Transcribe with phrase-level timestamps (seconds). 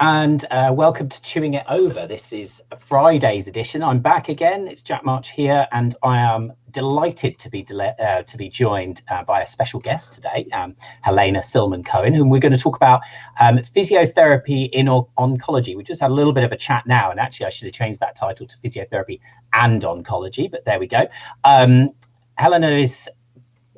[0.00, 2.06] And uh, welcome to Chewing It Over.
[2.06, 3.82] This is Friday's edition.
[3.82, 4.68] I'm back again.
[4.68, 9.24] It's Jack March here, and I am delighted to be uh, to be joined uh,
[9.24, 13.00] by a special guest today, um, Helena Silman Cohen, whom we're going to talk about
[13.40, 15.76] um, physiotherapy in oncology.
[15.76, 17.74] We just had a little bit of a chat now, and actually, I should have
[17.74, 19.20] changed that title to physiotherapy
[19.54, 21.06] and oncology, but there we go.
[21.44, 21.90] Um,
[22.36, 23.08] Helena is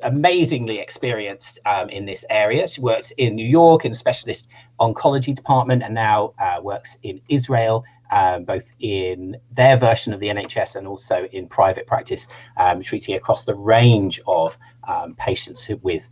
[0.03, 2.67] amazingly experienced um, in this area.
[2.67, 4.49] She worked in New York in specialist
[4.79, 10.27] oncology department and now uh, works in Israel, um, both in their version of the
[10.27, 15.77] NHS and also in private practice, um, treating across the range of um, patients who,
[15.77, 16.07] with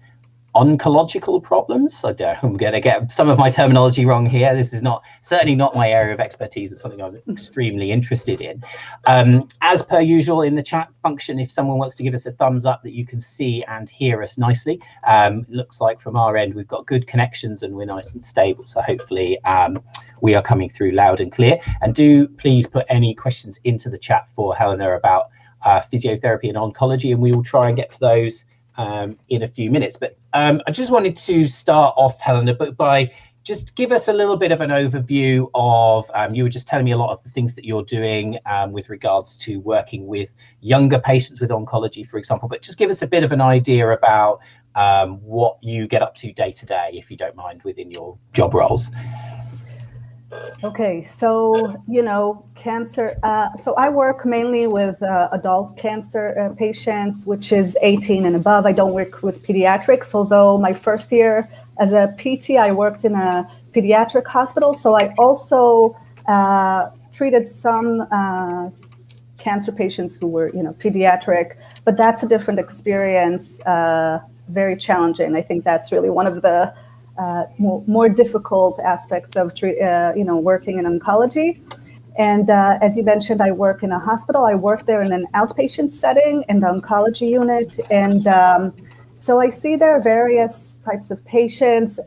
[0.58, 2.04] oncological problems.
[2.04, 4.56] I am going to get some of my terminology wrong here.
[4.56, 6.72] This is not certainly not my area of expertise.
[6.72, 8.64] It's something I'm extremely interested in.
[9.06, 12.32] Um, as per usual in the chat function, if someone wants to give us a
[12.32, 16.36] thumbs up that you can see and hear us nicely, um, looks like from our
[16.36, 18.66] end we've got good connections and we're nice and stable.
[18.66, 19.84] So hopefully um,
[20.22, 21.60] we are coming through loud and clear.
[21.82, 25.28] And do please put any questions into the chat for Helena about
[25.64, 28.44] uh, physiotherapy and oncology, and we will try and get to those
[28.78, 29.98] um, in a few minutes.
[29.98, 33.12] But um, I just wanted to start off, Helena, but by
[33.44, 36.86] just give us a little bit of an overview of, um, you were just telling
[36.86, 40.36] me a lot of the things that you're doing um, with regards to working with
[40.62, 43.90] younger patients with oncology, for example, but just give us a bit of an idea
[43.90, 44.40] about
[44.76, 48.16] um, what you get up to day to day, if you don't mind, within your
[48.34, 48.92] job roles.
[50.64, 53.18] Okay, so you know, cancer.
[53.24, 58.36] Uh, so I work mainly with uh, adult cancer uh, patients, which is 18 and
[58.36, 58.66] above.
[58.66, 61.50] I don't work with pediatrics, although my first year
[61.80, 64.74] as a PT, I worked in a pediatric hospital.
[64.74, 65.96] So I also
[66.28, 68.70] uh, treated some uh,
[69.38, 71.56] cancer patients who were, you know, pediatric,
[71.86, 73.62] but that's a different experience.
[73.62, 75.36] Uh, very challenging.
[75.36, 76.74] I think that's really one of the
[77.18, 81.60] uh, more, more, difficult aspects of uh, you know working in oncology.
[82.18, 84.46] And uh, as you mentioned, I work in a hospital.
[84.46, 88.74] I work there in an outpatient setting in the oncology unit, and um,
[89.14, 92.00] so I see there are various types of patients.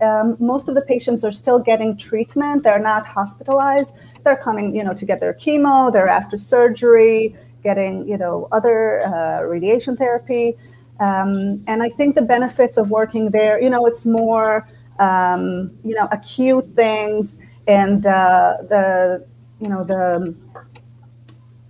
[0.00, 3.90] Um, most of the patients are still getting treatment; they're not hospitalized.
[4.24, 5.92] They're coming, you know, to get their chemo.
[5.92, 10.56] They're after surgery, getting, you know, other uh, radiation therapy.
[11.00, 14.68] Um, and I think the benefits of working there, you know, it's more,
[14.98, 19.26] um, you know, acute things and uh, the,
[19.60, 20.34] you know, the,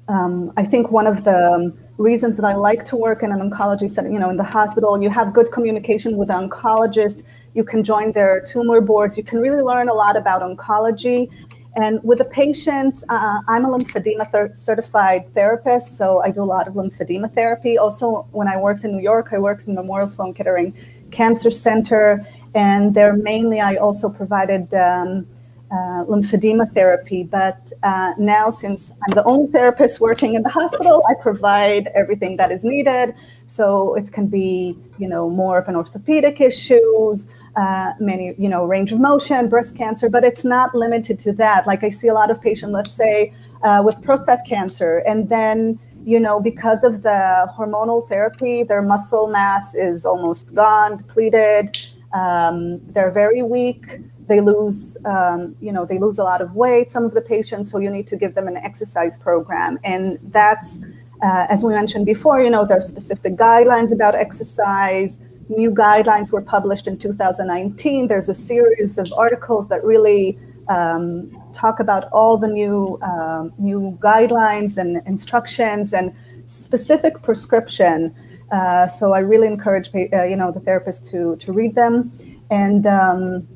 [0.09, 3.89] um, I think one of the reasons that I like to work in an oncology
[3.89, 7.25] setting, you know, in the hospital, you have good communication with the oncologist.
[7.55, 9.17] You can join their tumor boards.
[9.17, 11.31] You can really learn a lot about oncology
[11.77, 16.51] and with the patients, uh, I'm a lymphedema th- certified therapist, so I do a
[16.57, 17.77] lot of lymphedema therapy.
[17.77, 20.73] Also, when I worked in New York, I worked in Memorial Sloan Kettering
[21.11, 25.27] Cancer Center, and there mainly I also provided um,
[25.71, 27.25] uh, lymphedema therapy.
[27.25, 32.39] But uh, now, since I'm the only therapist working in the hospital, I provide everything
[32.39, 33.15] that is needed.
[33.45, 38.65] So it can be, you know, more of an orthopedic issues uh, many, you know,
[38.65, 41.67] range of motion, breast cancer, but it's not limited to that.
[41.67, 45.79] Like I see a lot of patients, let's say, uh, with prostate cancer, and then,
[46.05, 51.79] you know, because of the hormonal therapy, their muscle mass is almost gone, depleted.
[52.13, 54.01] Um, they're very weak.
[54.29, 56.93] They lose, um, you know, they lose a lot of weight.
[56.93, 60.83] Some of the patients, so you need to give them an exercise program, and that's,
[61.23, 66.33] uh, as we mentioned before, you know, there are specific guidelines about exercise new guidelines
[66.33, 68.09] were published in 2019.
[68.09, 70.39] There's a series of articles that really
[70.69, 76.13] um, talk about all the new um, new guidelines and instructions and
[76.47, 78.15] specific prescription.
[78.51, 82.13] Uh, so I really encourage uh, you know the therapist to to read them.
[82.51, 83.49] And um,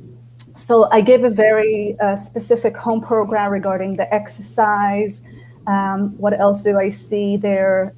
[0.55, 5.25] so I gave a very uh, specific home program regarding the exercise.
[5.67, 7.95] Um, what else do I see there?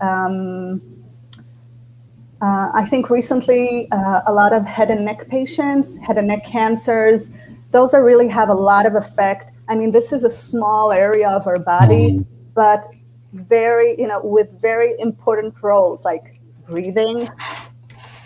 [2.43, 6.45] Uh, I think recently uh, a lot of head and neck patients, head and neck
[6.45, 7.31] cancers,
[7.71, 9.53] those are really have a lot of effect.
[9.69, 12.27] I mean, this is a small area of our body, mm.
[12.53, 12.93] but
[13.33, 16.37] very, you know, with very important roles like
[16.67, 17.29] breathing,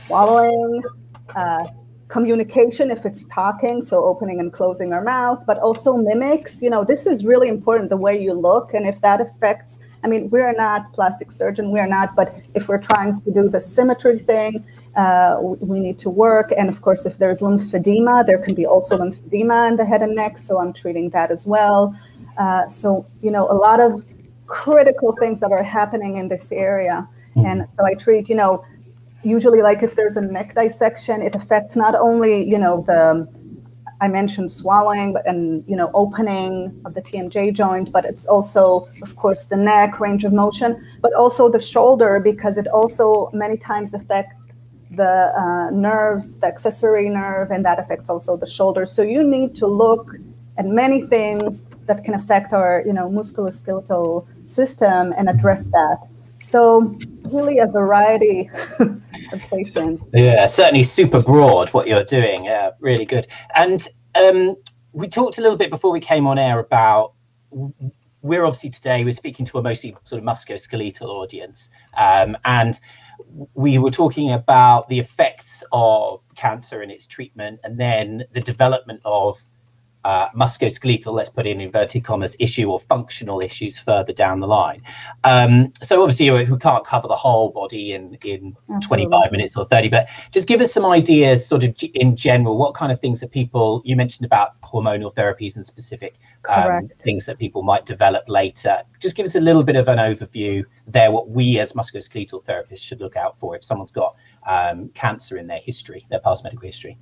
[0.06, 0.82] swallowing,
[1.34, 1.66] uh,
[2.08, 6.62] communication if it's talking, so opening and closing our mouth, but also mimics.
[6.62, 10.08] You know, this is really important the way you look, and if that affects I
[10.08, 14.20] mean, we're not plastic surgeon, we're not, but if we're trying to do the symmetry
[14.20, 14.64] thing,
[14.94, 16.52] uh, we need to work.
[16.56, 20.14] And of course, if there's lymphedema, there can be also lymphedema in the head and
[20.14, 20.38] neck.
[20.38, 21.98] So I'm treating that as well.
[22.38, 24.04] Uh, so, you know, a lot of
[24.46, 27.08] critical things that are happening in this area.
[27.34, 27.46] Mm-hmm.
[27.46, 28.64] And so I treat, you know,
[29.24, 33.26] usually like if there's a neck dissection, it affects not only, you know, the
[34.00, 39.16] I mentioned swallowing and you know opening of the TMJ joint, but it's also, of
[39.16, 43.94] course, the neck range of motion, but also the shoulder because it also many times
[43.94, 44.37] affects
[44.90, 48.87] the uh, nerves, the accessory nerve, and that affects also the shoulder.
[48.87, 50.14] So you need to look
[50.58, 55.99] at many things that can affect our you know musculoskeletal system and address that.
[56.38, 56.99] So
[57.32, 58.50] really a variety
[58.81, 60.08] of patients.
[60.12, 62.44] Yeah, certainly super broad what you're doing.
[62.44, 63.26] Yeah, really good.
[63.55, 64.56] And um,
[64.93, 67.12] we talked a little bit before we came on air about
[68.23, 72.81] we're obviously today we're speaking to a mostly sort of musculoskeletal audience, um, and
[73.55, 79.00] we were talking about the effects of cancer and its treatment, and then the development
[79.05, 79.38] of
[80.06, 84.80] uh, musculoskeletal, let's put in inverted commas, issue or functional issues further down the line.
[85.24, 89.06] Um, so obviously, who can't cover the whole body in in Absolutely.
[89.06, 92.74] 25 minutes or 30, but just give us some ideas, sort of in general, what
[92.74, 97.36] kind of things that people you mentioned about hormonal therapies and specific um, things that
[97.36, 98.82] people might develop later.
[99.00, 102.84] Just give us a little bit of an overview there, what we as musculoskeletal therapists
[102.84, 104.14] should look out for if someone's got
[104.46, 106.96] um, cancer in their history, their past medical history.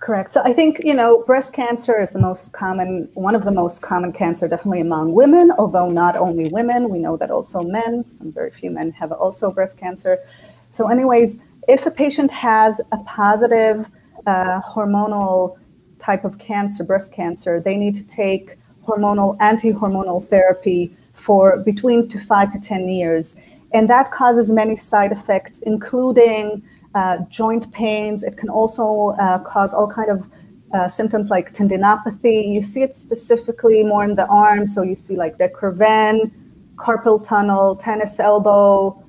[0.00, 0.32] Correct.
[0.32, 3.82] So I think, you know, breast cancer is the most common, one of the most
[3.82, 6.88] common cancer, definitely among women, although not only women.
[6.88, 10.18] We know that also men, some very few men have also breast cancer.
[10.70, 13.90] So, anyways, if a patient has a positive
[14.26, 15.58] uh, hormonal
[15.98, 18.56] type of cancer, breast cancer, they need to take
[18.86, 23.36] hormonal, anti hormonal therapy for between to five to 10 years.
[23.74, 26.62] And that causes many side effects, including
[26.94, 28.22] uh, joint pains.
[28.22, 30.30] It can also uh, cause all kind of
[30.72, 32.52] uh, symptoms like tendinopathy.
[32.52, 34.74] You see it specifically more in the arms.
[34.74, 36.32] So you see like De Quervain,
[36.76, 39.04] carpal tunnel, tennis elbow.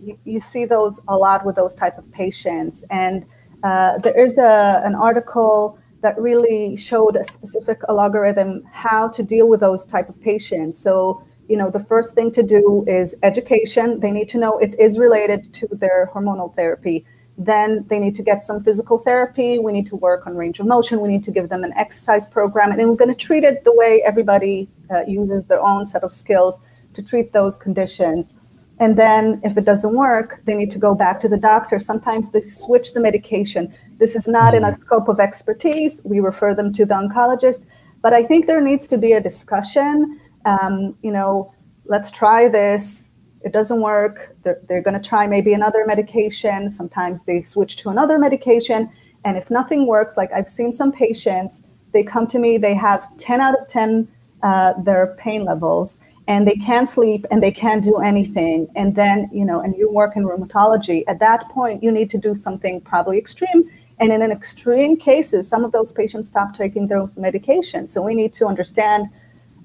[0.00, 2.84] You, you see those a lot with those type of patients.
[2.90, 3.26] And
[3.62, 9.48] uh, there is a, an article that really showed a specific algorithm how to deal
[9.48, 10.78] with those type of patients.
[10.78, 14.74] So you know the first thing to do is education they need to know it
[14.80, 17.06] is related to their hormonal therapy
[17.38, 19.58] then they need to get some physical therapy.
[19.58, 21.00] We need to work on range of motion.
[21.00, 22.72] We need to give them an exercise program.
[22.72, 26.12] And we're going to treat it the way everybody uh, uses their own set of
[26.12, 26.60] skills
[26.94, 28.34] to treat those conditions.
[28.78, 31.78] And then if it doesn't work, they need to go back to the doctor.
[31.78, 33.74] Sometimes they switch the medication.
[33.98, 34.76] This is not in a mm-hmm.
[34.76, 36.00] scope of expertise.
[36.04, 37.66] We refer them to the oncologist.
[38.02, 40.20] But I think there needs to be a discussion.
[40.44, 41.52] Um, you know,
[41.86, 43.05] let's try this
[43.46, 46.68] it doesn't work, they're, they're going to try maybe another medication.
[46.68, 48.90] Sometimes they switch to another medication.
[49.24, 51.62] And if nothing works, like I've seen some patients,
[51.92, 54.08] they come to me, they have 10 out of 10
[54.42, 58.66] uh, their pain levels, and they can't sleep and they can't do anything.
[58.74, 62.18] And then, you know, and you work in rheumatology, at that point, you need to
[62.18, 63.70] do something probably extreme.
[64.00, 67.90] And in an extreme cases, some of those patients stop taking those medications.
[67.90, 69.06] So we need to understand,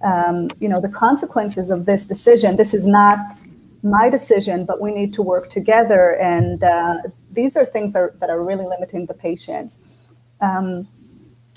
[0.03, 2.57] um, you know, the consequences of this decision.
[2.57, 3.17] This is not
[3.83, 6.15] my decision, but we need to work together.
[6.19, 6.97] And uh,
[7.31, 9.79] these are things are, that are really limiting the patients.
[10.39, 10.87] Um,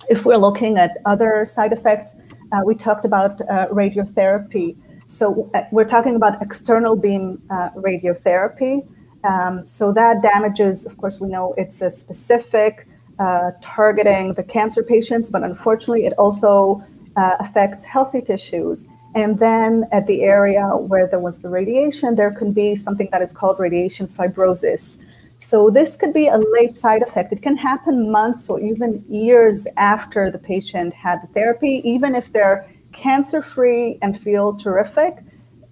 [0.08, 2.16] if we're looking at other side effects,
[2.52, 4.76] uh, we talked about uh, radiotherapy.
[5.06, 8.86] So uh, we're talking about external beam uh, radiotherapy.
[9.24, 12.86] Um, so that damages, of course, we know it's a specific
[13.18, 16.82] uh, targeting the cancer patients, but unfortunately, it also
[17.16, 18.88] affects healthy tissues.
[19.14, 23.22] And then at the area where there was the radiation, there can be something that
[23.22, 24.98] is called radiation fibrosis.
[25.38, 27.32] So this could be a late side effect.
[27.32, 32.32] It can happen months or even years after the patient had the therapy, even if
[32.32, 35.18] they're cancer free and feel terrific,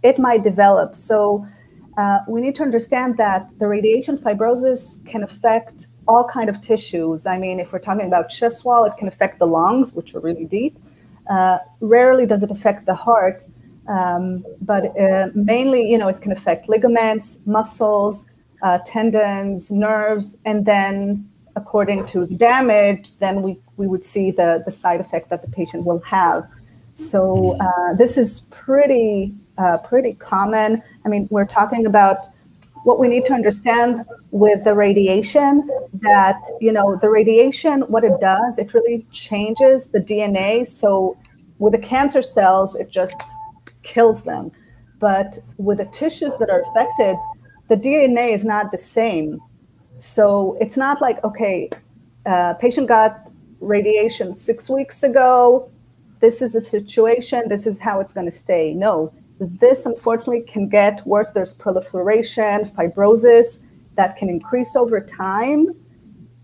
[0.03, 0.95] it might develop.
[0.95, 1.47] So
[1.97, 7.27] uh, we need to understand that the radiation fibrosis can affect all kind of tissues.
[7.27, 10.21] I mean, if we're talking about chest wall, it can affect the lungs, which are
[10.21, 10.77] really deep.
[11.29, 13.45] Uh, rarely does it affect the heart,
[13.89, 18.27] um, but uh, mainly, you know, it can affect ligaments, muscles,
[18.63, 24.63] uh, tendons, nerves, and then according to the damage, then we, we would see the,
[24.65, 26.49] the side effect that the patient will have.
[26.97, 30.83] So uh, this is pretty uh, pretty common.
[31.05, 32.19] I mean, we're talking about
[32.85, 35.69] what we need to understand with the radiation
[36.01, 41.17] that you know the radiation what it does it really changes the dna so
[41.63, 43.23] with the cancer cells it just
[43.83, 44.51] kills them.
[44.99, 47.17] But with the tissues that are affected
[47.69, 49.41] the dna is not the same.
[49.99, 51.71] So it's not like okay
[52.27, 55.71] uh, patient got radiation six weeks ago.
[56.21, 57.49] This is the situation.
[57.49, 58.75] This is how it's going to stay.
[58.75, 59.13] No
[59.59, 61.31] this unfortunately can get worse.
[61.31, 63.59] There's proliferation, fibrosis
[63.97, 65.75] that can increase over time.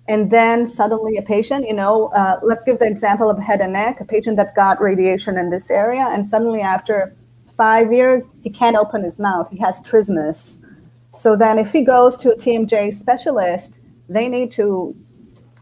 [0.09, 3.75] and then suddenly a patient, you know, uh, let's give the example of head and
[3.75, 7.15] neck, a patient that's got radiation in this area, and suddenly after
[7.59, 9.51] five years, he can't open his mouth.
[9.51, 10.65] He has trismus.
[11.11, 13.79] So then if he goes to a TMJ specialist,
[14.09, 14.97] they need to,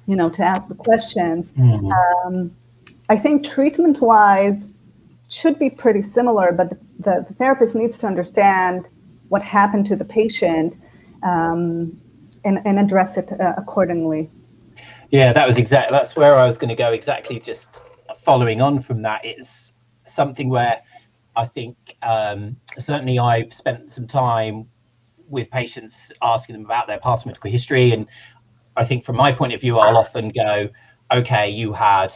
[0.06, 1.52] you know, to ask the questions.
[1.54, 1.90] Mm-hmm.
[1.90, 2.54] Um,
[3.08, 4.64] I think treatment wise
[5.28, 8.88] should be pretty similar, but the, the, the, therapist needs to understand
[9.28, 10.74] what happened to the patient
[11.22, 11.98] um,
[12.44, 14.28] and, and address it uh, accordingly.
[15.10, 16.92] Yeah, that was exactly that's where I was going to go.
[16.92, 17.82] Exactly, just
[18.18, 19.72] following on from that, it's
[20.04, 20.82] something where
[21.36, 24.66] I think um, certainly I've spent some time
[25.28, 28.08] with patients asking them about their past medical history, and
[28.76, 30.68] I think from my point of view, I'll often go,
[31.12, 32.12] "Okay, you had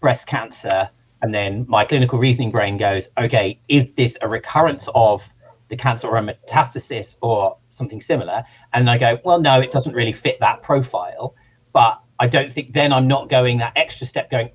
[0.00, 0.88] breast cancer,"
[1.24, 5.26] and then my clinical reasoning brain goes, "Okay, is this a recurrence of
[5.68, 9.94] the cancer or a metastasis or something similar?" And I go, "Well, no, it doesn't
[9.94, 11.34] really fit that profile."
[11.74, 14.50] but I don't think then I'm not going that extra step going,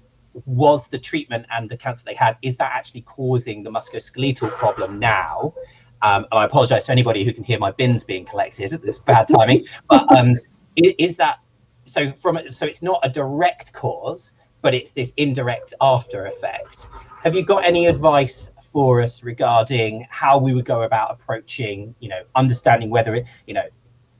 [0.45, 4.97] was the treatment and the cancer they had, is that actually causing the musculoskeletal problem
[4.97, 5.53] now?
[6.01, 8.73] Um, and I apologize to anybody who can hear my bins being collected.
[8.83, 9.65] It's bad timing.
[9.89, 10.35] but um,
[10.77, 11.39] is that
[11.83, 12.13] so?
[12.13, 16.87] From so it's not a direct cause, but it's this indirect after effect.
[17.23, 22.09] Have you got any advice for us regarding how we would go about approaching, you
[22.09, 23.63] know, understanding whether it, you know,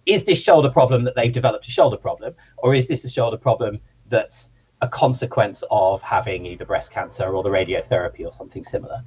[0.06, 3.38] is this shoulder problem that they've developed a shoulder problem, or is this a shoulder
[3.38, 4.50] problem that's
[4.82, 9.04] a consequence of having either breast cancer or the radiotherapy or something similar?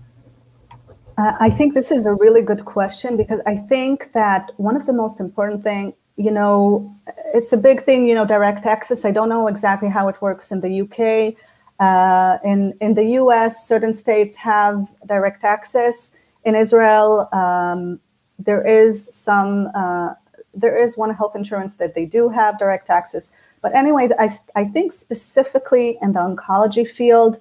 [1.18, 4.86] Uh, I think this is a really good question because I think that one of
[4.86, 6.94] the most important thing, you know,
[7.34, 9.04] it's a big thing, you know, direct access.
[9.04, 11.34] I don't know exactly how it works in the UK.
[11.80, 16.12] Uh, in in the US, certain states have direct access.
[16.44, 18.00] In Israel, um,
[18.38, 20.14] there is some uh,
[20.54, 23.32] there is one health insurance that they do have direct access.
[23.62, 27.36] But anyway, I, I think specifically in the oncology field,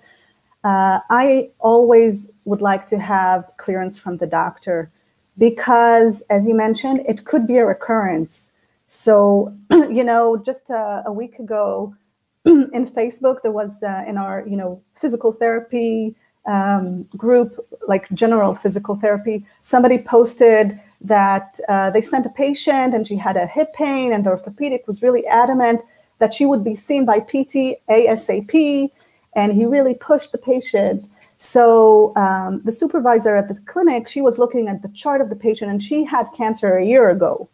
[0.64, 4.92] uh, I always would like to have clearance from the doctor
[5.38, 8.51] because, as you mentioned, it could be a recurrence.
[8.92, 11.96] So, you know, just a, a week ago
[12.46, 16.14] in Facebook, there was uh, in our, you know, physical therapy
[16.46, 17.56] um, group,
[17.88, 23.38] like general physical therapy, somebody posted that uh, they sent a patient and she had
[23.38, 25.80] a hip pain, and the orthopedic was really adamant
[26.20, 28.90] that she would be seen by PT ASAP,
[29.38, 31.10] and he really pushed the patient.
[31.38, 35.38] So um, the supervisor at the clinic, she was looking at the chart of the
[35.38, 37.48] patient, and she had cancer a year ago.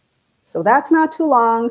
[0.48, 1.70] So that's not too long.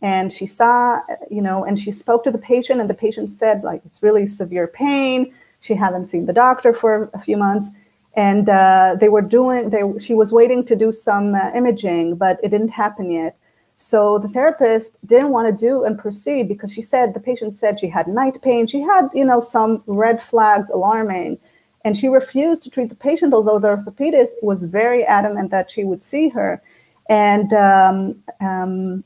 [0.00, 1.00] And she saw,
[1.30, 4.26] you know, and she spoke to the patient, and the patient said, like, it's really
[4.26, 5.34] severe pain.
[5.60, 7.72] She hadn't seen the doctor for a few months.
[8.14, 12.38] And uh, they were doing they she was waiting to do some uh, imaging but
[12.44, 13.36] it didn't happen yet.
[13.76, 17.80] So the therapist didn't want to do and proceed because she said the patient said
[17.80, 18.66] she had night pain.
[18.68, 21.38] She had you know some red flags alarming.
[21.84, 25.82] And she refused to treat the patient although the orthopedist was very adamant that she
[25.82, 26.62] would see her
[27.08, 29.04] and um, um,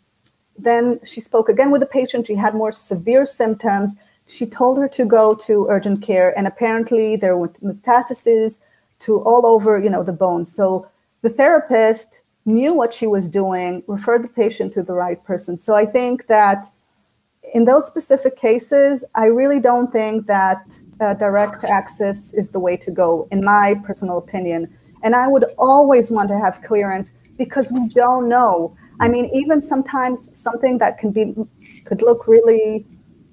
[0.57, 3.95] then she spoke again with the patient she had more severe symptoms
[4.27, 8.61] she told her to go to urgent care and apparently there were metastases
[9.01, 10.55] to all over, you know, the bones.
[10.55, 10.89] So
[11.23, 15.57] the therapist knew what she was doing, referred the patient to the right person.
[15.59, 16.71] So I think that
[17.55, 22.77] in those specific cases, I really don't think that uh, direct access is the way
[22.77, 24.77] to go, in my personal opinion.
[25.03, 28.77] And I would always want to have clearance because we don't know.
[29.01, 31.35] I mean, even sometimes something that can be
[31.85, 32.85] could look really,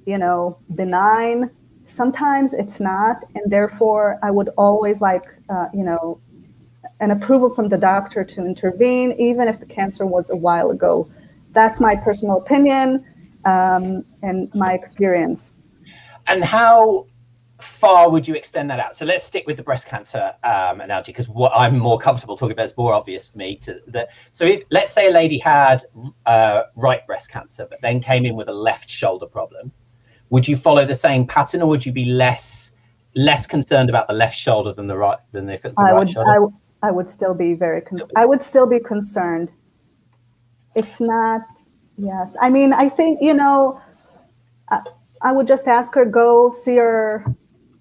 [0.06, 1.50] you know, benign
[1.86, 3.24] sometimes it's not.
[3.36, 6.20] And therefore i would always like uh, you know
[7.00, 11.10] an approval from the doctor to intervene even if the cancer was a while ago.
[11.52, 13.06] That's my personal opinion
[13.46, 15.54] um, and my experience.
[16.28, 17.06] And how
[17.60, 21.14] far would you extend that out so let's stick with the breast cancer um, analogy
[21.14, 24.44] because what i'm more comfortable talking about is more obvious for me to that so
[24.46, 25.84] if let's say a lady had
[26.26, 29.72] uh, right breast cancer but then came in with a left shoulder problem
[30.30, 32.72] would you follow the same pattern, or would you be less
[33.16, 36.00] less concerned about the left shoulder than the right than if it's the I right
[36.00, 36.50] would, shoulder?
[36.84, 37.82] I, I would still be very.
[37.82, 38.12] concerned.
[38.16, 39.52] I would still be concerned.
[40.76, 41.42] It's not.
[41.98, 43.80] Yes, I mean, I think you know.
[45.22, 47.26] I would just ask her go see her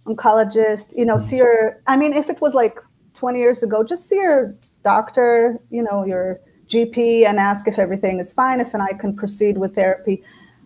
[0.07, 0.97] oncologist.
[0.97, 2.79] You know, see your, I mean, if it was like
[3.15, 5.59] 20 years ago, just see your doctor.
[5.71, 8.61] You know, your GP, and ask if everything is fine.
[8.61, 10.23] If and I can proceed with therapy.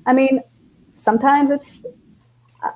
[0.06, 0.40] I mean,
[0.98, 1.86] Sometimes it's,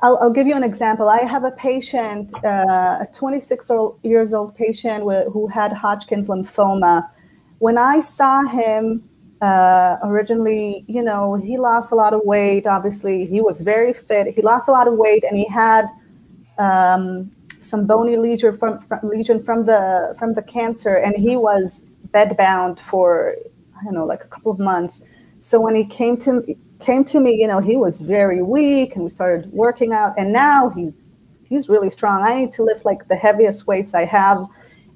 [0.01, 1.09] I'll, I'll give you an example.
[1.09, 3.69] I have a patient, uh, a 26
[4.05, 7.09] years old patient who had Hodgkin's lymphoma.
[7.59, 9.03] When I saw him
[9.41, 12.65] uh, originally, you know, he lost a lot of weight.
[12.65, 14.29] Obviously, he was very fit.
[14.33, 15.87] He lost a lot of weight, and he had
[16.59, 19.01] um, some bony lesion from, from,
[19.45, 23.37] from the from the cancer, and he was bedbound for
[23.79, 25.03] I don't know, like a couple of months.
[25.39, 29.05] So when he came to came to me, you know, he was very weak, and
[29.05, 30.95] we started working out, and now he's
[31.49, 32.23] he's really strong.
[32.23, 34.47] I need to lift like the heaviest weights I have,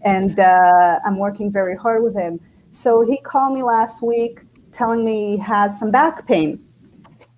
[0.03, 2.41] and uh, I'm working very hard with him
[2.77, 6.63] so he called me last week telling me he has some back pain.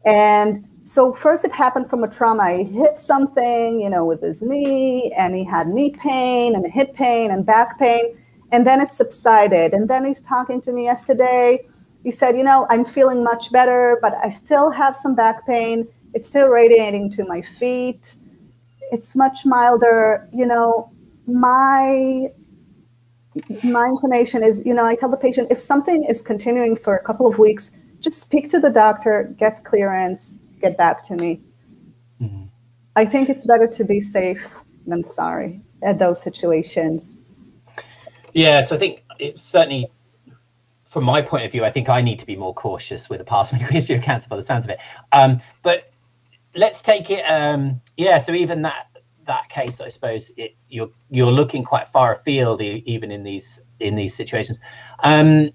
[0.04, 2.50] And so first it happened from a trauma.
[2.50, 6.94] He hit something, you know, with his knee, and he had knee pain and hip
[6.94, 8.16] pain and back pain.
[8.52, 9.74] And then it subsided.
[9.74, 11.66] And then he's talking to me yesterday.
[12.04, 15.86] He said, you know, I'm feeling much better, but I still have some back pain.
[16.14, 18.14] It's still radiating to my feet.
[18.90, 20.26] It's much milder.
[20.32, 20.90] You know,
[21.26, 22.28] my
[23.62, 27.04] my inclination is, you know, I tell the patient if something is continuing for a
[27.04, 31.40] couple of weeks, just speak to the doctor, get clearance, get back to me.
[32.20, 32.44] Mm-hmm.
[32.96, 34.44] I think it's better to be safe
[34.86, 37.12] than sorry at those situations.
[38.34, 39.88] Yeah, so I think it's certainly
[40.84, 43.24] from my point of view, I think I need to be more cautious with a
[43.24, 44.78] past medical history of cancer by the sounds of it.
[45.12, 45.92] Um, but
[46.54, 48.86] let's take it, um, yeah, so even that
[49.26, 53.94] that case, I suppose it, you're you're looking quite far afield even in these in
[53.94, 54.58] these situations.
[55.00, 55.50] Um,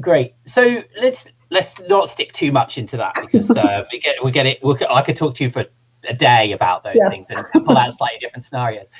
[0.00, 0.34] great.
[0.44, 4.46] So let's let's not stick too much into that because uh, we get we get
[4.46, 4.58] it.
[4.64, 5.64] we I could talk to you for
[6.08, 7.10] a day about those yes.
[7.10, 8.90] things and pull out slightly different scenarios.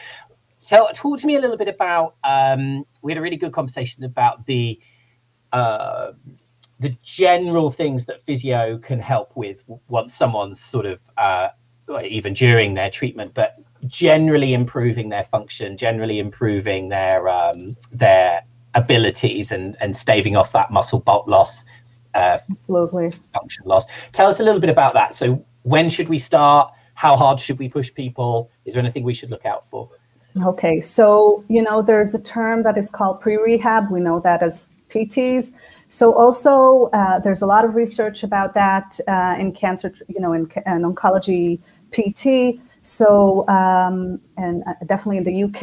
[0.58, 2.14] So talk to me a little bit about.
[2.22, 4.78] Um, we had a really good conversation about the.
[5.52, 6.12] Uh,
[6.78, 11.48] the general things that physio can help with once someone's sort of uh,
[12.02, 18.42] even during their treatment, but generally improving their function, generally improving their um, their
[18.74, 21.64] abilities, and and staving off that muscle bulk loss,
[22.14, 23.12] uh, Absolutely.
[23.32, 23.84] function loss.
[24.12, 25.14] Tell us a little bit about that.
[25.14, 26.72] So, when should we start?
[26.94, 28.50] How hard should we push people?
[28.64, 29.88] Is there anything we should look out for?
[30.42, 33.90] Okay, so you know, there's a term that is called pre-rehab.
[33.90, 35.52] We know that as PTs.
[35.88, 40.32] So also, uh, there's a lot of research about that uh, in cancer, you know,
[40.32, 41.60] in, in oncology
[41.92, 42.58] PT.
[42.80, 45.62] So, um, and uh, definitely in the UK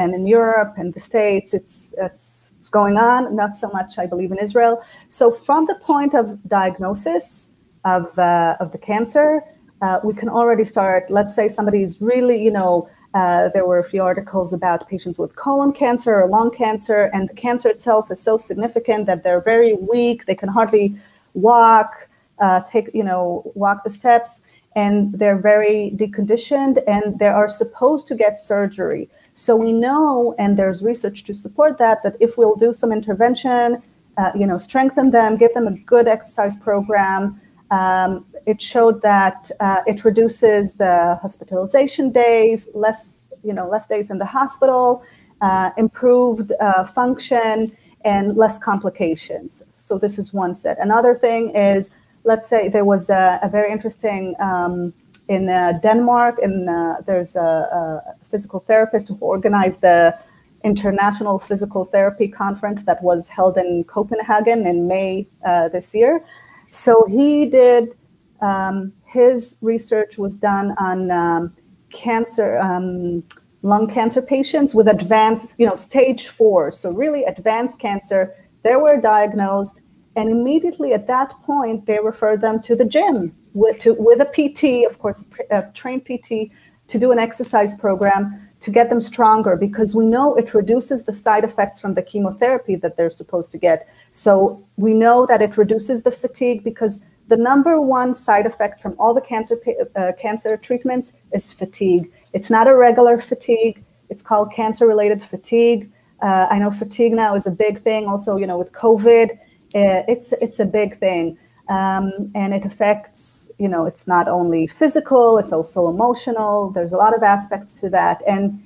[0.00, 4.06] and in Europe and the States, it's, it's, it's going on, not so much, I
[4.06, 4.82] believe, in Israel.
[5.08, 7.50] So, from the point of diagnosis
[7.84, 9.42] of, uh, of the cancer,
[9.82, 11.10] uh, we can already start.
[11.10, 15.18] Let's say somebody is really, you know, uh, there were a few articles about patients
[15.18, 19.40] with colon cancer or lung cancer, and the cancer itself is so significant that they're
[19.40, 20.26] very weak.
[20.26, 20.96] They can hardly
[21.34, 21.92] walk,
[22.38, 24.42] uh, take, you know, walk the steps
[24.76, 29.08] and they're very deconditioned and they are supposed to get surgery.
[29.38, 33.76] So we know, and there's research to support that, that if we'll do some intervention,
[34.16, 37.38] uh, you know, strengthen them, give them a good exercise program,
[37.70, 44.10] um, it showed that uh, it reduces the hospitalization days, less, you know, less days
[44.10, 45.04] in the hospital,
[45.42, 49.64] uh, improved uh, function, and less complications.
[49.70, 50.78] So this is one set.
[50.78, 51.94] Another thing is
[52.26, 54.92] let's say there was a, a very interesting um,
[55.28, 60.16] in uh, Denmark, and uh, there's a, a, physical therapist who organized the
[60.64, 66.24] International Physical Therapy Conference that was held in Copenhagen in May uh, this year.
[66.66, 67.96] So he did
[68.40, 71.54] um, his research was done on um,
[71.90, 73.22] cancer, um,
[73.62, 78.34] lung cancer patients with advanced, you know, stage four, so really advanced cancer.
[78.62, 79.80] They were diagnosed
[80.16, 84.30] and immediately at that point, they referred them to the gym with, to, with a
[84.36, 86.50] PT, of course, a trained PT,
[86.88, 91.12] to do an exercise program to get them stronger because we know it reduces the
[91.12, 93.88] side effects from the chemotherapy that they're supposed to get.
[94.12, 98.94] So we know that it reduces the fatigue because the number one side effect from
[98.98, 99.56] all the cancer
[99.96, 102.10] uh, cancer treatments is fatigue.
[102.32, 103.82] It's not a regular fatigue.
[104.08, 105.90] It's called cancer-related fatigue.
[106.22, 108.06] Uh, I know fatigue now is a big thing.
[108.06, 111.36] Also, you know, with COVID, uh, it's it's a big thing,
[111.68, 113.50] um, and it affects.
[113.58, 116.70] You know, it's not only physical; it's also emotional.
[116.70, 118.62] There's a lot of aspects to that, and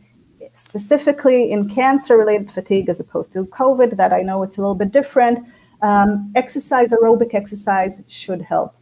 [0.52, 4.92] specifically in cancer-related fatigue, as opposed to COVID, that I know it's a little bit
[4.92, 5.46] different.
[5.82, 8.74] Um, exercise, aerobic exercise, should help.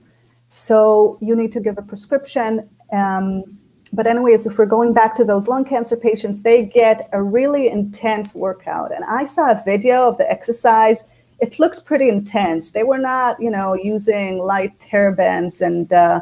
[0.49, 2.69] So you need to give a prescription.
[2.93, 3.45] Um,
[3.93, 7.69] but anyways, if we're going back to those lung cancer patients, they get a really
[7.69, 8.93] intense workout.
[8.95, 11.05] And I saw a video of the exercise
[11.41, 12.71] it looked pretty intense.
[12.71, 16.21] They were not, you know, using light hair bands, and uh,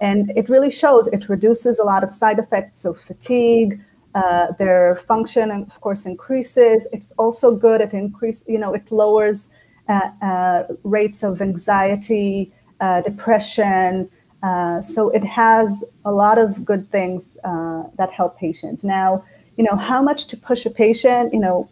[0.00, 1.06] and it really shows.
[1.08, 3.80] It reduces a lot of side effects of fatigue.
[4.14, 6.86] Uh, their function, of course, increases.
[6.92, 7.80] It's also good.
[7.80, 9.48] It increase, you know, it lowers
[9.88, 12.50] uh, uh, rates of anxiety,
[12.80, 14.08] uh, depression.
[14.42, 18.82] Uh, so it has a lot of good things that help patients.
[18.82, 19.24] Now,
[19.56, 21.68] you know, how much to push a patient, you know,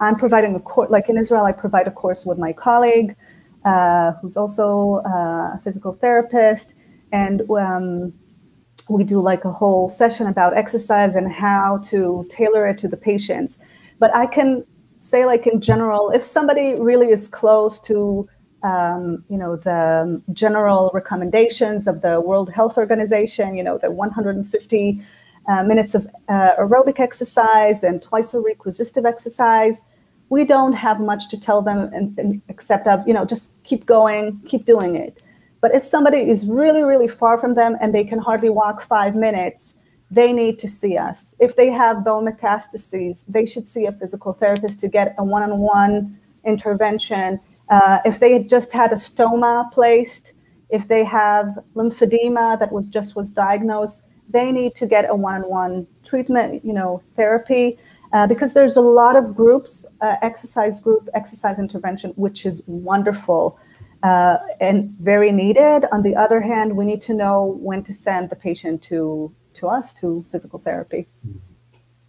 [0.00, 3.16] I'm providing a course, like in Israel, I provide a course with my colleague
[3.64, 6.74] uh, who's also a physical therapist.
[7.12, 8.12] And um,
[8.88, 12.96] we do like a whole session about exercise and how to tailor it to the
[12.96, 13.58] patients.
[13.98, 14.64] But I can
[14.98, 18.28] say, like in general, if somebody really is close to
[18.62, 25.02] um, you know, the general recommendations of the World Health Organization, you know, the 150
[25.48, 29.82] uh, minutes of uh, aerobic exercise and twice a week resistive exercise.
[30.28, 33.86] We don't have much to tell them and, and except of, you know, just keep
[33.86, 35.22] going, keep doing it.
[35.60, 39.14] But if somebody is really, really far from them and they can hardly walk five
[39.14, 39.76] minutes,
[40.10, 41.34] they need to see us.
[41.40, 45.42] If they have bone metastases, they should see a physical therapist to get a one
[45.42, 47.40] on one intervention.
[47.68, 50.32] Uh, if they just had a stoma placed,
[50.70, 55.44] if they have lymphedema that was just was diagnosed, they need to get a one
[55.44, 57.78] on one treatment, you know, therapy.
[58.12, 63.58] Uh, because there's a lot of groups, uh, exercise group, exercise intervention, which is wonderful
[64.02, 65.84] uh, and very needed.
[65.92, 69.66] On the other hand, we need to know when to send the patient to to
[69.68, 71.06] us to physical therapy.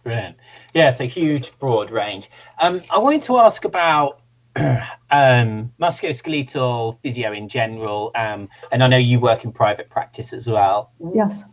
[0.02, 0.36] Brilliant.
[0.74, 2.30] Yes, a huge, broad range.
[2.60, 4.20] Um, I wanted to ask about
[4.56, 10.46] um, musculoskeletal physio in general, um, and I know you work in private practice as
[10.46, 10.92] well.
[11.14, 11.44] Yes.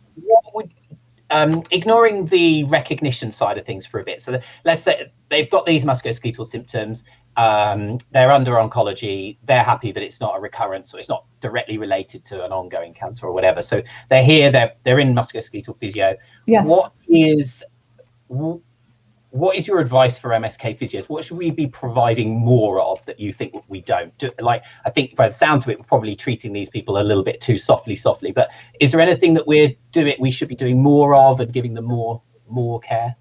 [1.30, 4.22] Um, ignoring the recognition side of things for a bit.
[4.22, 7.02] So the, let's say they've got these musculoskeletal symptoms.
[7.36, 9.36] Um, they're under oncology.
[9.44, 12.94] They're happy that it's not a recurrence or it's not directly related to an ongoing
[12.94, 13.60] cancer or whatever.
[13.60, 14.50] So they're here.
[14.50, 16.16] They're they're in musculoskeletal physio.
[16.46, 16.68] Yes.
[16.68, 17.64] What is
[19.36, 21.08] what is your advice for MSK physios?
[21.08, 24.16] What should we be providing more of that you think we don't?
[24.18, 27.04] Do, like, I think by the sounds of it, we're probably treating these people a
[27.04, 28.32] little bit too softly, softly.
[28.32, 31.74] But is there anything that we're doing, we should be doing more of, and giving
[31.74, 33.14] them more, more care?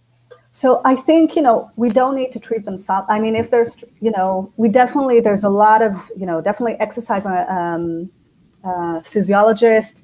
[0.52, 3.12] So I think you know we don't need to treat them soft.
[3.12, 6.78] I mean, if there's you know we definitely there's a lot of you know definitely
[6.80, 8.10] exercise a um,
[8.64, 10.02] uh, physiologist.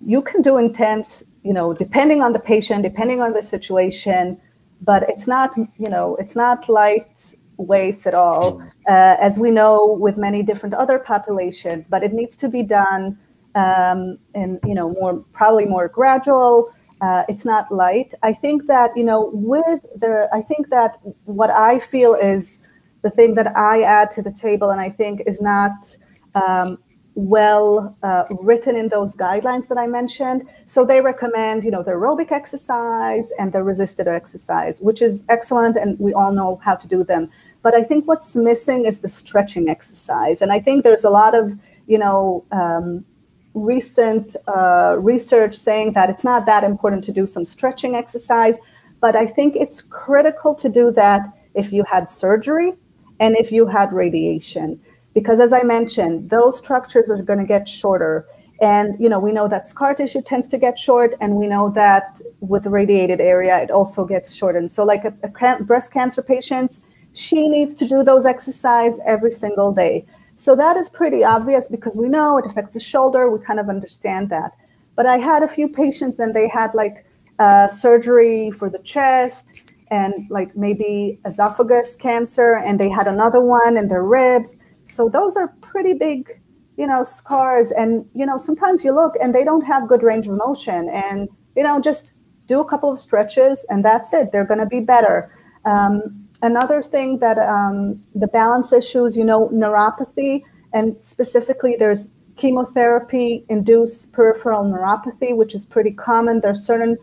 [0.00, 4.40] You can do intense, you know, depending on the patient, depending on the situation
[4.82, 8.52] but it's not you know it's not light weights at all.
[8.52, 8.66] Mm.
[8.88, 13.18] uh, as we know with many different other populations but it needs to be done
[13.54, 16.72] um, and you know more probably more gradual.
[17.00, 18.12] Uh, it's not light.
[18.22, 22.62] I think that you know with the i think that what i feel is
[23.02, 25.96] the thing that i add to the table and i think is not
[26.34, 26.78] um,
[27.18, 30.48] well uh, written in those guidelines that I mentioned.
[30.66, 35.76] So they recommend, you know, the aerobic exercise and the resisted exercise, which is excellent,
[35.76, 37.28] and we all know how to do them.
[37.60, 41.34] But I think what's missing is the stretching exercise, and I think there's a lot
[41.34, 43.04] of, you know, um,
[43.52, 48.60] recent uh, research saying that it's not that important to do some stretching exercise,
[49.00, 51.22] but I think it's critical to do that
[51.54, 52.74] if you had surgery
[53.18, 54.80] and if you had radiation
[55.14, 58.26] because as I mentioned, those structures are going to get shorter.
[58.60, 61.70] And you know, we know that scar tissue tends to get short, and we know
[61.70, 64.70] that with radiated area, it also gets shortened.
[64.72, 69.72] So, like a, a breast cancer patients, she needs to do those exercise every single
[69.72, 70.04] day.
[70.36, 73.28] So that is pretty obvious because we know it affects the shoulder.
[73.28, 74.52] We kind of understand that.
[74.94, 77.04] But I had a few patients, and they had like
[77.38, 83.76] uh, surgery for the chest and like maybe esophagus cancer, and they had another one
[83.76, 86.40] in their ribs so those are pretty big,
[86.76, 87.70] you know, scars.
[87.70, 90.88] And, you know, sometimes you look and they don't have good range of motion.
[90.88, 92.12] And, you know, just
[92.46, 94.32] do a couple of stretches and that's it.
[94.32, 95.30] They're going to be better.
[95.64, 103.44] Um, another thing that um, the balance issues, you know, neuropathy, and specifically there's chemotherapy
[103.48, 106.40] induced peripheral neuropathy, which is pretty common.
[106.40, 106.96] There's certain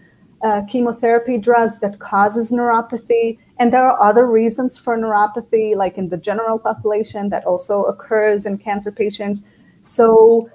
[0.44, 3.38] uh, chemotherapy drugs that causes neuropathy.
[3.58, 8.46] And there are other reasons for neuropathy, like in the general population, that also occurs
[8.46, 9.44] in cancer patients.
[9.82, 10.50] So,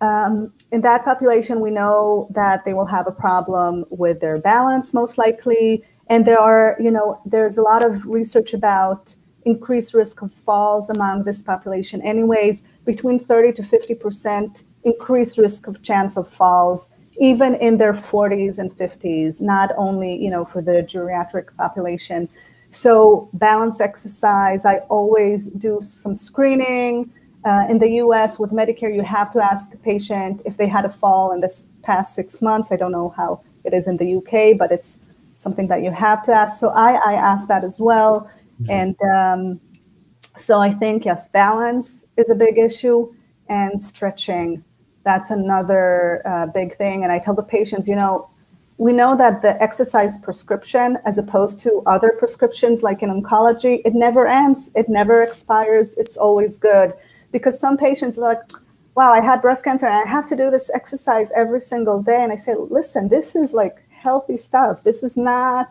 [0.00, 4.94] um, in that population, we know that they will have a problem with their balance,
[4.94, 5.84] most likely.
[6.06, 10.88] And there are, you know, there's a lot of research about increased risk of falls
[10.88, 17.54] among this population, anyways, between 30 to 50% increased risk of chance of falls even
[17.56, 22.28] in their 40s and 50s, not only, you know, for the geriatric population.
[22.70, 27.10] So balance exercise, I always do some screening.
[27.44, 30.86] Uh, in the US with Medicare, you have to ask a patient if they had
[30.86, 32.72] a fall in this past six months.
[32.72, 35.00] I don't know how it is in the UK, but it's
[35.34, 36.58] something that you have to ask.
[36.58, 38.30] So I, I ask that as well.
[38.62, 38.70] Mm-hmm.
[38.70, 39.60] And um,
[40.36, 43.12] so I think, yes, balance is a big issue
[43.48, 44.64] and stretching.
[45.04, 47.04] That's another uh, big thing.
[47.04, 48.28] And I tell the patients, you know,
[48.78, 53.94] we know that the exercise prescription, as opposed to other prescriptions like in oncology, it
[53.94, 56.94] never ends, it never expires, it's always good.
[57.30, 58.40] Because some patients are like,
[58.94, 62.22] wow, I had breast cancer and I have to do this exercise every single day.
[62.22, 64.82] And I say, listen, this is like healthy stuff.
[64.82, 65.68] This is not,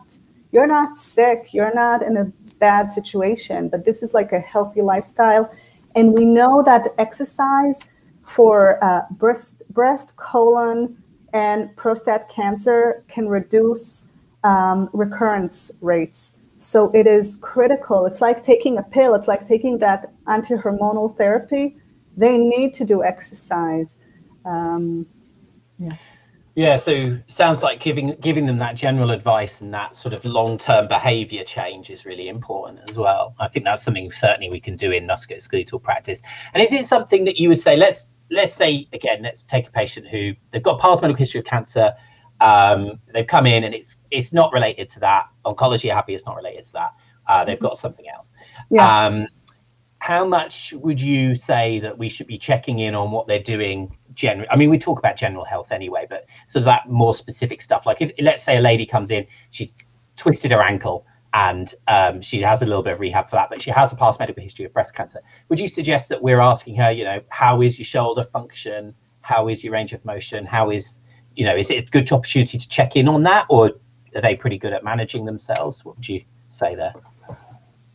[0.52, 4.82] you're not sick, you're not in a bad situation, but this is like a healthy
[4.82, 5.52] lifestyle.
[5.96, 7.82] And we know that exercise
[8.30, 10.96] for uh, breast, breast, colon,
[11.32, 14.08] and prostate cancer can reduce
[14.44, 16.34] um, recurrence rates.
[16.56, 18.06] So it is critical.
[18.06, 19.14] It's like taking a pill.
[19.14, 21.76] It's like taking that anti-hormonal therapy.
[22.16, 23.98] They need to do exercise.
[24.44, 25.06] Um,
[25.78, 26.00] yes.
[26.54, 30.58] Yeah, so sounds like giving giving them that general advice and that sort of long
[30.58, 33.34] term behaviour change is really important as well.
[33.38, 36.20] I think that's something certainly we can do in musculoskeletal practice.
[36.52, 37.76] And is it something that you would say?
[37.76, 41.46] Let's let's say again, let's take a patient who they've got past medical history of
[41.46, 41.92] cancer.
[42.40, 45.26] Um, they've come in and it's it's not related to that.
[45.44, 46.92] Oncology are happy, it's not related to that.
[47.26, 48.30] Uh, they've got something else.
[48.70, 48.90] Yes.
[48.90, 49.26] Um,
[50.00, 53.94] how much would you say that we should be checking in on what they're doing
[54.14, 54.48] generally?
[54.50, 57.84] i mean we talk about general health anyway but sort of that more specific stuff
[57.86, 59.74] like if let's say a lady comes in she's
[60.16, 63.62] twisted her ankle and um, she has a little bit of rehab for that but
[63.62, 65.20] she has a past medical history of breast cancer.
[65.48, 68.94] Would you suggest that we're asking her you know how is your shoulder function?
[69.22, 70.44] How is your range of motion?
[70.44, 71.00] How is
[71.34, 73.72] you know is it a good opportunity to check in on that or
[74.14, 75.84] are they pretty good at managing themselves?
[75.84, 76.94] What would you say there?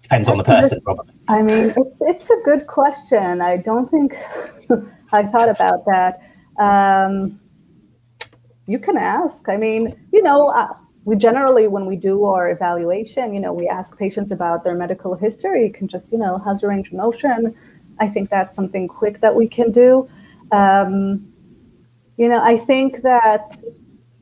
[0.01, 1.13] Depends on the person probably.
[1.27, 3.41] I mean it's it's a good question.
[3.41, 4.15] I don't think
[5.11, 6.21] I thought about that.
[6.57, 7.39] Um,
[8.67, 9.47] you can ask.
[9.49, 10.73] I mean, you know, uh,
[11.05, 15.13] we generally, when we do our evaluation, you know, we ask patients about their medical
[15.13, 15.63] history.
[15.63, 17.55] You can just, you know, how's your range of motion?
[17.99, 20.09] I think that's something quick that we can do.
[20.51, 21.31] Um,
[22.17, 23.55] you know, I think that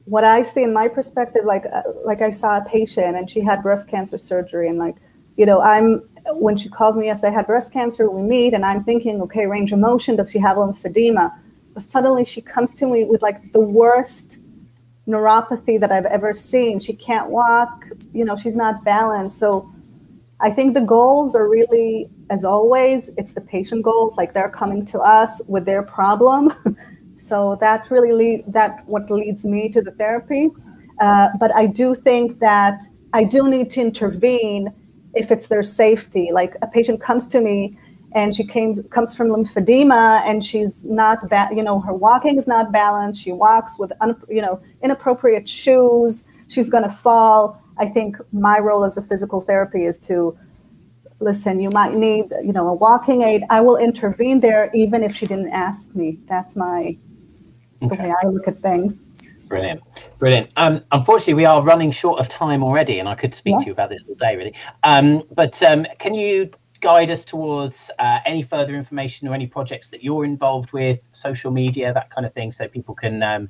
[0.06, 3.40] what I see in my perspective, like uh, like I saw a patient and she
[3.40, 4.98] had breast cancer surgery, and like,
[5.38, 6.02] you know, I'm
[6.34, 9.46] when she calls me, yes, I had breast cancer, we meet, and I'm thinking, okay,
[9.46, 11.34] range of motion, does she have lymphedema?
[11.74, 14.40] But suddenly she comes to me with like the worst
[15.08, 16.80] neuropathy that I've ever seen.
[16.80, 19.38] She can't walk, you know, she's not balanced.
[19.38, 19.70] So
[20.40, 24.86] I think the goals are really, as always, it's the patient goals, like they're coming
[24.88, 26.52] to us with their problem.
[27.16, 30.50] so that really lead, that what leads me to the therapy.
[31.00, 34.74] Uh, but I do think that I do need to intervene
[35.14, 36.30] if it's their safety.
[36.32, 37.74] Like a patient comes to me
[38.16, 42.48] and she came, comes from lymphedema and she's not, ba- you know, her walking is
[42.48, 43.22] not balanced.
[43.22, 46.26] She walks with, un- you know, inappropriate shoes.
[46.48, 47.62] She's going to fall.
[47.78, 50.38] I think my role as a physical therapy is to
[51.20, 53.44] listen, you might need, you know, a walking aid.
[53.50, 56.20] I will intervene there even if she didn't ask me.
[56.28, 56.98] That's my,
[57.82, 57.96] okay.
[57.96, 59.02] the way I look at things.
[59.48, 59.82] Brilliant,
[60.20, 60.50] brilliant.
[60.58, 63.60] Um, unfortunately, we are running short of time already, and I could speak yeah.
[63.60, 64.54] to you about this all day, really.
[64.84, 66.50] Um, but um, can you
[66.84, 71.50] guide us towards uh, any further information or any projects that you're involved with, social
[71.50, 73.50] media, that kind of thing, so people can um,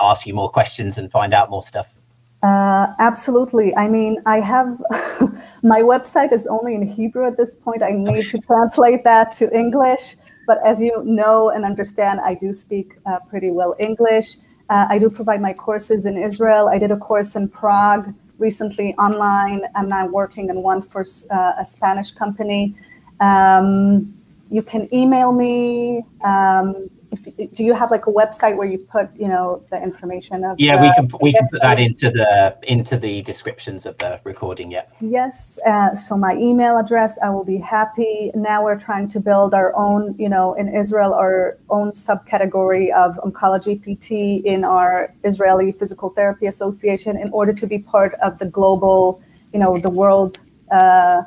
[0.00, 2.00] ask you more questions and find out more stuff?
[2.42, 3.76] Uh, absolutely.
[3.76, 4.78] I mean, I have
[5.62, 7.82] my website is only in Hebrew at this point.
[7.82, 10.16] I need to translate that to English.
[10.46, 14.36] But as you know and understand, I do speak uh, pretty well English.
[14.70, 16.70] Uh, I do provide my courses in Israel.
[16.70, 19.64] I did a course in Prague recently online.
[19.64, 22.74] And I'm now working in one for uh, a Spanish company.
[23.20, 24.14] Um,
[24.50, 26.02] you can email me.
[26.24, 30.44] Um, if, do you have like a website where you put you know the information
[30.44, 34.20] of yeah we can we can put that into the into the descriptions of the
[34.24, 34.84] recording yeah.
[35.00, 38.30] Yes uh, so my email address i will be happy.
[38.34, 43.16] Now we're trying to build our own you know in israel our own subcategory of
[43.16, 48.46] oncology pt in our israeli physical therapy association in order to be part of the
[48.46, 50.38] global you know the world
[50.70, 51.22] uh,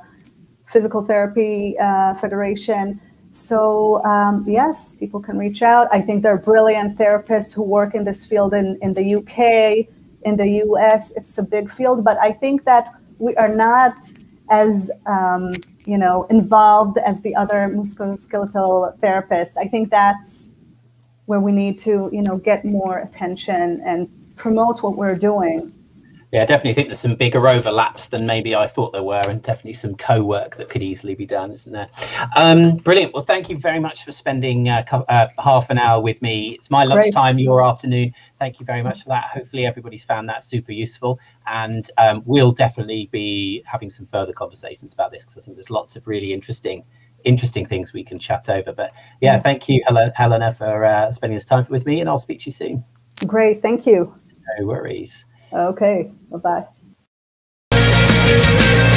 [0.68, 3.00] physical therapy uh, federation
[3.32, 5.88] so um, yes, people can reach out.
[5.92, 9.88] I think there are brilliant therapists who work in this field in, in the UK,
[10.24, 11.12] in the US.
[11.12, 13.96] It's a big field, but I think that we are not
[14.50, 15.52] as um,
[15.86, 19.56] you know involved as the other musculoskeletal therapists.
[19.58, 20.52] I think that's
[21.26, 25.72] where we need to you know get more attention and promote what we're doing.
[26.32, 29.42] Yeah, I definitely think there's some bigger overlaps than maybe I thought there were, and
[29.44, 31.90] definitely some co-work that could easily be done, isn't there?
[32.38, 33.14] Um, brilliant.
[33.14, 36.52] Well, thank you very much for spending uh, uh, half an hour with me.
[36.52, 38.14] It's my lunchtime, your afternoon.
[38.40, 39.26] Thank you very much for that.
[39.26, 44.94] Hopefully, everybody's found that super useful, and um, we'll definitely be having some further conversations
[44.94, 46.86] about this because I think there's lots of really interesting
[47.24, 48.72] interesting things we can chat over.
[48.72, 49.44] But yeah, yes.
[49.44, 49.84] thank you,
[50.16, 52.84] Helena, for uh, spending this time with me, and I'll speak to you soon.
[53.28, 54.16] Great, thank you.
[54.58, 55.26] No worries.
[55.54, 56.66] Okay, bye
[57.72, 58.88] bye.